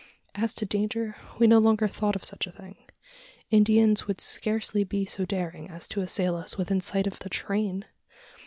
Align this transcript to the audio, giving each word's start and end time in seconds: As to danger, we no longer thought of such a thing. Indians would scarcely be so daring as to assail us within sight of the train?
As 0.33 0.55
to 0.55 0.65
danger, 0.65 1.15
we 1.37 1.45
no 1.45 1.59
longer 1.59 1.87
thought 1.87 2.15
of 2.15 2.23
such 2.23 2.47
a 2.47 2.51
thing. 2.51 2.75
Indians 3.51 4.07
would 4.07 4.19
scarcely 4.19 4.83
be 4.83 5.05
so 5.05 5.25
daring 5.25 5.69
as 5.69 5.87
to 5.89 6.01
assail 6.01 6.35
us 6.35 6.57
within 6.57 6.81
sight 6.81 7.05
of 7.05 7.19
the 7.19 7.29
train? 7.29 7.85